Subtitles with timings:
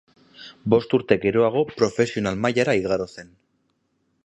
[0.73, 3.33] Bost urte geroago profesional mailara igaro zen.